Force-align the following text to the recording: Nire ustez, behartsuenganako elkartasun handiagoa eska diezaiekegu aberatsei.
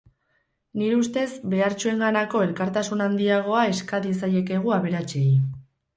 Nire 0.81 0.95
ustez, 1.01 1.25
behartsuenganako 1.51 2.43
elkartasun 2.45 3.05
handiagoa 3.09 3.67
eska 3.75 4.01
diezaiekegu 4.07 4.75
aberatsei. 4.79 5.29